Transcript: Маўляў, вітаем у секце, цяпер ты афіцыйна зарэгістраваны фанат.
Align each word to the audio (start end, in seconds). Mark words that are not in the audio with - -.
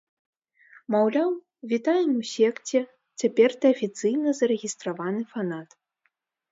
Маўляў, 0.95 1.29
вітаем 1.75 2.11
у 2.21 2.25
секце, 2.33 2.79
цяпер 3.23 3.49
ты 3.59 3.65
афіцыйна 3.77 4.29
зарэгістраваны 4.43 5.21
фанат. 5.37 5.69